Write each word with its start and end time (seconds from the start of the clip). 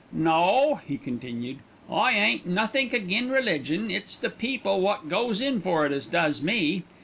"No," 0.11 0.81
he 0.87 0.97
continued, 0.97 1.59
"I 1.87 2.13
ain't 2.13 2.47
nothink 2.47 2.91
agin' 2.91 3.29
religion; 3.29 3.91
it's 3.91 4.17
the 4.17 4.31
people 4.31 4.81
wot 4.81 5.09
goes 5.09 5.39
in 5.39 5.61
for 5.61 5.85
it 5.85 5.91
as 5.91 6.07
does 6.07 6.41
me. 6.41 6.81